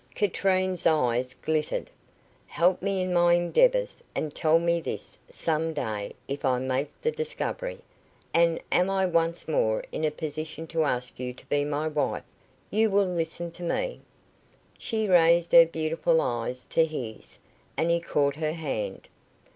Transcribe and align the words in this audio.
Katrine's 0.15 0.87
eyes 0.87 1.35
glittered. 1.43 1.91
"Help 2.47 2.81
me 2.81 3.01
in 3.01 3.13
my 3.13 3.35
endeavours, 3.35 4.03
and 4.15 4.33
tell 4.33 4.57
me 4.57 4.81
this 4.81 5.15
some 5.29 5.73
day 5.73 6.15
if 6.27 6.43
I 6.43 6.57
make 6.57 6.89
the 7.03 7.11
discovery, 7.11 7.81
and 8.33 8.59
am 8.71 8.87
once 9.13 9.47
more 9.47 9.83
in 9.91 10.03
a 10.03 10.09
position 10.09 10.65
to 10.69 10.85
ask 10.85 11.19
you 11.19 11.35
to 11.35 11.45
be 11.45 11.63
my 11.63 11.87
wife 11.87 12.23
you 12.71 12.89
will 12.89 13.05
listen 13.05 13.51
to 13.51 13.61
me?" 13.61 14.01
She 14.75 15.07
raised 15.07 15.51
her 15.51 15.67
beautiful 15.67 16.19
eyes 16.19 16.63
to 16.71 16.83
his, 16.83 17.37
and 17.77 17.91
he 17.91 17.99
caught 17.99 18.37
her 18.37 18.53
hand. 18.53 19.07